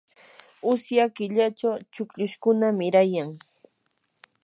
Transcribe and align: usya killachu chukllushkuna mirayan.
usya 0.71 1.05
killachu 1.15 1.69
chukllushkuna 1.93 2.67
mirayan. 2.79 3.29